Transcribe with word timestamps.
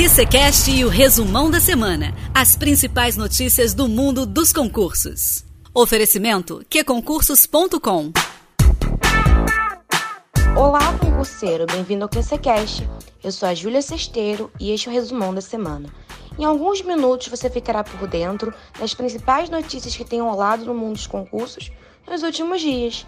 QCCast 0.00 0.70
e 0.70 0.82
o 0.82 0.88
resumão 0.88 1.50
da 1.50 1.60
semana. 1.60 2.14
As 2.34 2.56
principais 2.56 3.18
notícias 3.18 3.74
do 3.74 3.86
mundo 3.86 4.24
dos 4.24 4.50
concursos. 4.50 5.44
Oferecimento 5.74 6.64
qconcursos.com 6.70 8.10
Olá, 10.56 10.98
concurseiro, 10.98 11.66
bem-vindo 11.66 12.04
ao 12.04 12.08
QCCast. 12.08 12.88
Eu 13.22 13.30
sou 13.30 13.46
a 13.46 13.54
Júlia 13.54 13.82
Sesteiro 13.82 14.50
e 14.58 14.70
este 14.70 14.88
é 14.88 14.90
o 14.90 14.94
resumão 14.94 15.34
da 15.34 15.42
semana. 15.42 15.90
Em 16.38 16.44
alguns 16.44 16.80
minutos 16.80 17.28
você 17.28 17.50
ficará 17.50 17.84
por 17.84 18.08
dentro 18.08 18.54
das 18.78 18.94
principais 18.94 19.50
notícias 19.50 19.94
que 19.94 20.04
têm 20.06 20.22
rolado 20.22 20.64
no 20.64 20.74
mundo 20.74 20.94
dos 20.94 21.06
concursos 21.06 21.70
nos 22.08 22.22
últimos 22.22 22.62
dias. 22.62 23.06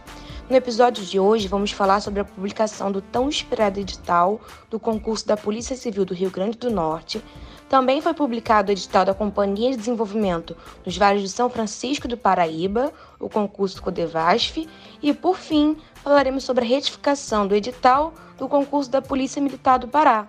No 0.52 0.58
episódio 0.58 1.02
de 1.02 1.18
hoje, 1.18 1.48
vamos 1.48 1.72
falar 1.72 2.00
sobre 2.00 2.20
a 2.20 2.26
publicação 2.26 2.92
do 2.92 3.00
tão 3.00 3.26
esperado 3.26 3.80
edital 3.80 4.38
do 4.68 4.78
concurso 4.78 5.26
da 5.26 5.34
Polícia 5.34 5.74
Civil 5.74 6.04
do 6.04 6.12
Rio 6.12 6.30
Grande 6.30 6.58
do 6.58 6.70
Norte. 6.70 7.24
Também 7.70 8.02
foi 8.02 8.12
publicado 8.12 8.68
o 8.68 8.72
edital 8.72 9.02
da 9.02 9.14
Companhia 9.14 9.70
de 9.70 9.78
Desenvolvimento 9.78 10.54
dos 10.84 10.94
Vales 10.94 11.22
de 11.22 11.30
São 11.30 11.48
Francisco 11.48 12.06
do 12.06 12.18
Paraíba, 12.18 12.92
o 13.18 13.30
concurso 13.30 13.82
Codevasf, 13.82 14.68
e, 15.02 15.14
por 15.14 15.38
fim, 15.38 15.74
falaremos 16.04 16.44
sobre 16.44 16.66
a 16.66 16.68
retificação 16.68 17.46
do 17.46 17.54
edital 17.54 18.12
do 18.36 18.46
concurso 18.46 18.90
da 18.90 19.00
Polícia 19.00 19.40
Militar 19.40 19.78
do 19.78 19.88
Pará. 19.88 20.28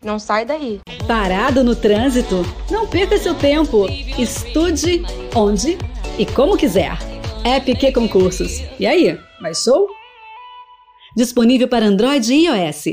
Não 0.00 0.20
sai 0.20 0.44
daí. 0.44 0.82
Parado 1.04 1.64
no 1.64 1.74
trânsito? 1.74 2.46
Não 2.70 2.86
perca 2.86 3.18
seu 3.18 3.34
tempo. 3.34 3.88
Estude 4.16 5.02
onde 5.34 5.76
e 6.16 6.24
como 6.24 6.56
quiser. 6.56 7.13
App 7.46 7.76
Q 7.76 7.92
Concursos. 7.92 8.62
E 8.80 8.86
aí, 8.86 9.20
baixou? 9.38 9.86
Disponível 11.14 11.68
para 11.68 11.84
Android 11.84 12.32
e 12.32 12.46
iOS. 12.46 12.84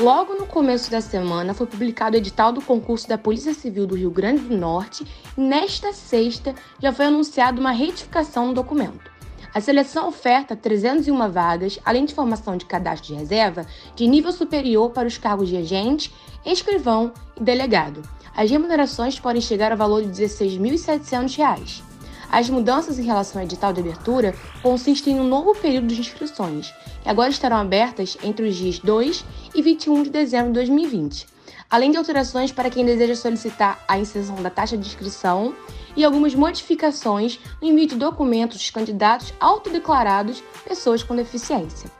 Logo 0.00 0.34
no 0.34 0.44
começo 0.44 0.90
da 0.90 1.00
semana 1.00 1.54
foi 1.54 1.68
publicado 1.68 2.16
o 2.16 2.18
edital 2.18 2.52
do 2.52 2.60
concurso 2.60 3.08
da 3.08 3.16
Polícia 3.16 3.54
Civil 3.54 3.86
do 3.86 3.94
Rio 3.94 4.10
Grande 4.10 4.40
do 4.40 4.56
Norte 4.56 5.06
e 5.36 5.40
nesta 5.40 5.92
sexta 5.92 6.52
já 6.80 6.92
foi 6.92 7.04
anunciada 7.04 7.60
uma 7.60 7.70
retificação 7.70 8.48
no 8.48 8.54
documento. 8.54 9.08
A 9.54 9.60
seleção 9.60 10.08
oferta 10.08 10.56
301 10.56 11.30
vagas, 11.30 11.78
além 11.84 12.04
de 12.04 12.12
formação 12.12 12.56
de 12.56 12.66
cadastro 12.66 13.14
de 13.14 13.20
reserva, 13.20 13.64
de 13.94 14.08
nível 14.08 14.32
superior 14.32 14.90
para 14.90 15.06
os 15.06 15.16
cargos 15.16 15.48
de 15.48 15.56
agente, 15.56 16.12
escrivão 16.44 17.12
e 17.36 17.42
delegado. 17.42 18.02
As 18.38 18.48
remunerações 18.48 19.18
podem 19.18 19.42
chegar 19.42 19.72
ao 19.72 19.76
valor 19.76 20.00
de 20.00 20.22
R$ 20.22 20.28
16.700. 20.28 21.82
As 22.30 22.48
mudanças 22.48 22.96
em 22.96 23.02
relação 23.02 23.40
ao 23.40 23.44
edital 23.44 23.72
de 23.72 23.80
abertura 23.80 24.32
consistem 24.62 25.16
em 25.16 25.20
um 25.20 25.26
novo 25.26 25.56
período 25.56 25.88
de 25.88 26.00
inscrições, 26.00 26.72
que 27.02 27.08
agora 27.08 27.30
estarão 27.30 27.56
abertas 27.56 28.16
entre 28.22 28.46
os 28.46 28.54
dias 28.54 28.78
2 28.78 29.24
e 29.56 29.60
21 29.60 30.04
de 30.04 30.10
dezembro 30.10 30.52
de 30.52 30.52
2020, 30.52 31.26
além 31.68 31.90
de 31.90 31.96
alterações 31.96 32.52
para 32.52 32.70
quem 32.70 32.84
deseja 32.84 33.16
solicitar 33.16 33.84
a 33.88 33.98
inserção 33.98 34.40
da 34.40 34.50
taxa 34.50 34.78
de 34.78 34.86
inscrição 34.86 35.52
e 35.96 36.04
algumas 36.04 36.32
modificações 36.32 37.40
no 37.60 37.66
envio 37.66 37.88
de 37.88 37.96
documentos 37.96 38.58
dos 38.58 38.70
candidatos 38.70 39.34
autodeclarados 39.40 40.44
pessoas 40.64 41.02
com 41.02 41.16
deficiência. 41.16 41.90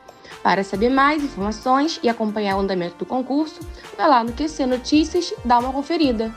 Para 0.43 0.63
saber 0.63 0.89
mais 0.89 1.23
informações 1.23 1.99
e 2.03 2.09
acompanhar 2.09 2.57
o 2.57 2.61
andamento 2.61 2.97
do 2.97 3.07
concurso, 3.07 3.61
vai 3.97 4.09
lá 4.09 4.23
no 4.23 4.33
QC 4.33 4.67
Notícias 4.67 5.35
dá 5.45 5.59
uma 5.59 5.73
conferida. 5.73 6.33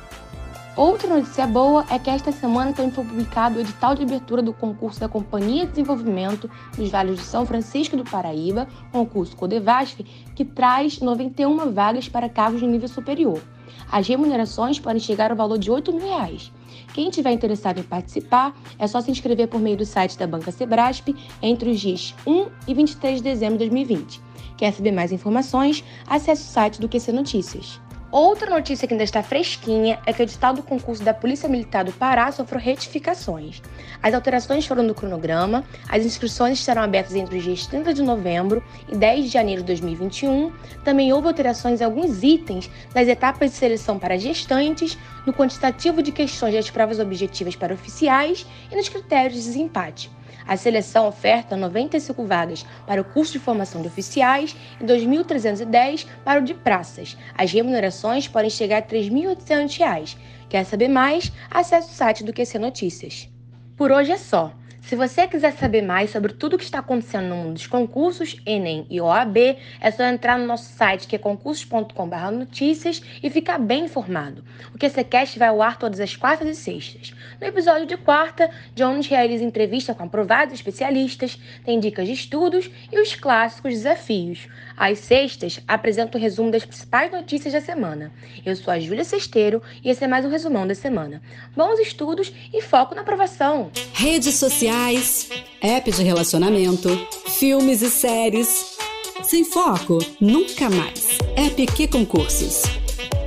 Outra 0.76 1.14
notícia 1.14 1.46
boa 1.46 1.86
é 1.90 2.00
que 2.00 2.10
esta 2.10 2.32
semana 2.32 2.74
foi 2.74 2.90
publicado 2.90 3.58
o 3.58 3.62
edital 3.62 3.94
de 3.94 4.04
abertura 4.04 4.42
do 4.42 4.54
concurso 4.54 5.02
da 5.02 5.10
Companhia 5.10 5.66
de 5.66 5.72
Desenvolvimento 5.72 6.50
dos 6.78 6.90
Vales 6.90 7.20
de 7.20 7.26
São 7.26 7.46
Francisco 7.46 7.98
do 7.98 8.06
Paraíba, 8.06 8.68
concurso 8.90 9.36
Codevasf, 9.36 10.02
que 10.34 10.46
traz 10.46 11.00
91 11.00 11.74
vagas 11.74 12.08
para 12.08 12.30
cargos 12.30 12.62
de 12.62 12.68
nível 12.68 12.88
superior. 12.88 13.42
As 13.90 14.08
remunerações 14.08 14.80
podem 14.80 15.00
chegar 15.00 15.32
ao 15.32 15.38
valor 15.38 15.58
de 15.58 15.72
8 15.72 15.94
mil 15.94 16.08
reais. 16.08 16.52
Quem 16.94 17.10
tiver 17.10 17.32
interessado 17.32 17.80
em 17.80 17.84
participar, 17.84 18.54
é 18.78 18.86
só 18.86 19.00
se 19.00 19.12
inscrever 19.12 19.47
por 19.47 19.62
meio 19.62 19.78
do 19.78 19.86
site 19.86 20.18
da 20.18 20.28
Banca 20.28 20.52
Sebrasp 20.52 21.16
entre 21.42 21.69
os 21.69 21.80
dias 21.80 22.14
1 22.28 22.47
e 22.68 22.74
23 22.74 23.18
de 23.18 23.24
dezembro 23.24 23.58
de 23.58 23.69
2020. 23.69 24.22
Quer 24.58 24.74
saber 24.74 24.92
mais 24.92 25.12
informações? 25.12 25.84
Acesse 26.06 26.44
o 26.44 26.52
site 26.52 26.81
do 26.81 26.90
QC 26.90 27.12
Notícias. 27.12 27.80
Outra 28.12 28.50
notícia 28.50 28.86
que 28.86 28.94
ainda 28.94 29.06
está 29.06 29.24
fresquinha 29.24 29.98
é 30.06 30.12
que 30.12 30.22
o 30.22 30.24
edital 30.24 30.54
do 30.54 30.62
concurso 30.62 31.02
da 31.02 31.14
Polícia 31.14 31.48
Militar 31.48 31.86
do 31.86 31.94
Pará 31.94 32.30
sofreu 32.30 32.60
retificações. 32.60 33.62
As 34.04 34.14
alterações 34.14 34.68
foram 34.68 34.84
no 34.84 34.94
cronograma, 34.94 35.64
as 35.88 36.06
inscrições 36.06 36.60
estarão 36.60 36.82
abertas 36.82 37.16
entre 37.16 37.38
os 37.38 37.44
dias 37.44 37.66
30 37.68 37.94
de 37.94 38.02
novembro 38.02 38.62
e 38.92 38.98
10 38.98 39.24
de 39.24 39.32
janeiro 39.32 39.62
de 39.62 39.68
2021. 39.68 40.52
Também 40.84 41.14
houve 41.14 41.28
alterações 41.28 41.80
em 41.80 41.86
alguns 41.86 42.22
itens 42.22 42.70
das 42.94 43.08
etapas 43.08 43.52
de 43.52 43.56
seleção 43.56 43.98
para 43.98 44.20
gestantes, 44.20 44.98
no 45.26 45.32
quantitativo 45.32 46.04
de 46.04 46.12
questões 46.12 46.54
das 46.54 46.70
provas 46.70 47.00
objetivas 47.00 47.56
para 47.56 47.74
oficiais 47.74 48.46
e 48.70 48.76
nos 48.76 48.90
critérios 48.90 49.36
de 49.36 49.48
desempate. 49.48 50.12
A 50.47 50.57
seleção 50.57 51.07
oferta 51.07 51.56
95 51.56 52.25
vagas 52.25 52.66
para 52.85 53.02
o 53.02 53.06
curso 53.06 53.34
de 53.34 53.40
formação 53.40 53.81
de 53.81 53.88
oficiais 53.88 54.56
e 54.79 54.84
2.310 54.84 56.07
para 56.24 56.40
o 56.40 56.44
de 56.44 56.53
praças. 56.53 57.18
As 57.38 57.52
remunerações 57.52 58.28
podem 58.28 58.50
chegar 58.50 58.78
a 58.78 58.85
R$ 58.85 59.00
3.800. 59.00 60.18
Quer 60.50 60.66
saber 60.66 60.88
mais? 60.88 61.31
Acesse 61.50 61.90
o 61.90 61.94
site 61.94 62.24
do 62.24 62.34
QC 62.34 62.59
Notícias. 62.59 63.30
Por 63.78 63.91
hoje 63.91 64.12
é 64.12 64.18
só. 64.18 64.53
Se 64.81 64.96
você 64.96 65.28
quiser 65.28 65.53
saber 65.53 65.81
mais 65.81 66.09
sobre 66.09 66.34
tudo 66.34 66.56
o 66.56 66.58
que 66.58 66.64
está 66.64 66.80
acontecendo 66.80 67.30
no 67.30 67.36
mundo 67.36 67.53
dos 67.53 67.68
concursos, 67.68 68.36
Enem 68.46 68.86
e 68.90 69.00
OAB, 69.00 69.38
é 69.80 69.92
só 69.92 70.03
entrar 70.03 70.38
no 70.38 70.46
nosso 70.46 70.74
site 70.74 71.08
que 71.08 71.16
é 71.16 71.19
concursos.com.br 71.19 72.31
notícias 72.31 73.02
e 73.24 73.30
ficar 73.30 73.58
bem 73.58 73.86
informado. 73.86 74.44
O 74.74 74.78
QCCast 74.78 75.38
vai 75.40 75.47
ao 75.47 75.62
ar 75.62 75.78
todas 75.78 76.00
as 76.00 76.16
quartas 76.16 76.47
e 76.47 76.56
sextas. 76.56 77.14
No 77.40 77.47
episódio 77.47 77.86
de 77.86 77.96
quarta, 77.96 78.50
Jones 78.75 79.08
realiza 79.08 79.44
entrevista 79.44 79.94
com 79.94 80.03
aprovados 80.03 80.56
especialistas, 80.56 81.40
tem 81.63 81.80
dicas 81.80 82.08
de 82.08 82.13
estudos 82.13 82.69
e 82.92 83.00
os 83.00 83.16
clássicos 83.16 83.74
desafios. 83.74 84.50
Às 84.75 85.00
sextas, 85.00 85.62
apresenta 85.68 86.18
o 86.18 86.22
resumo 86.22 86.52
das 86.52 86.66
principais 86.66 87.12
notícias 87.12 87.53
da 87.53 87.62
semana. 87.62 88.12
Eu 88.46 88.56
sou 88.56 88.74
a 88.74 88.80
Júlia 88.80 89.03
Sesteiro 89.03 89.62
e 89.84 89.90
esse 89.90 90.03
é 90.03 90.08
mais 90.08 90.25
um 90.25 90.30
resumão 90.30 90.68
da 90.68 90.75
semana. 90.75 91.22
Bons 91.56 91.80
estudos 91.80 92.34
e 92.52 92.62
foco 92.62 92.96
na 92.96 93.02
aprovação. 93.02 93.72
Redes 93.94 94.36
sociais, 94.72 95.30
app 95.62 95.92
de 95.92 96.04
relacionamento, 96.04 96.90
filmes 97.28 97.82
e 97.82 97.90
séries. 97.90 98.78
Sem 99.24 99.44
foco, 99.44 100.00
nunca 100.20 100.70
mais. 100.70 101.18
App 101.36 101.66
que 101.68 101.88
concursos. 101.88 102.64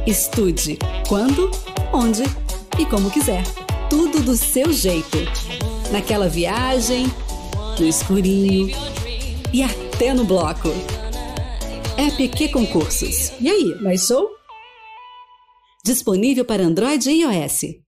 Estude 0.06 0.78
quando, 1.06 1.50
onde 1.92 2.22
e 2.78 2.86
como 2.86 3.10
quiser. 3.10 3.42
Tudo 3.90 4.22
do 4.22 4.36
seu 4.36 4.72
jeito. 4.72 5.18
Naquela 5.92 6.28
viagem, 6.28 7.06
no 7.78 7.86
escurinho 7.86 8.74
e 9.52 9.62
até 9.62 10.14
no 10.14 10.24
bloco. 10.24 10.68
App 11.96 12.28
que 12.28 12.48
concursos. 12.48 13.32
E 13.40 13.50
aí, 13.50 13.74
mais 13.82 14.06
show? 14.06 14.28
Disponível 15.84 16.44
para 16.44 16.64
Android 16.64 17.08
e 17.10 17.22
iOS. 17.22 17.83